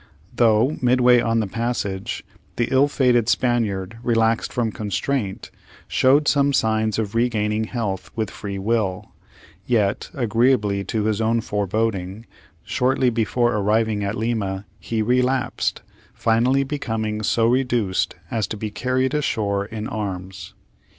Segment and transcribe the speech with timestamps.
[0.35, 5.51] Though, midway on the passage, the ill fated Spaniard, relaxed from constraint,
[5.87, 9.11] showed some signs of regaining health with free will;
[9.67, 12.25] yet, agreeably to his own foreboding,
[12.63, 15.83] shortly before arriving at Lima, he relapsed,
[16.15, 20.55] finally becoming so reduced as to be carried ashore in arms.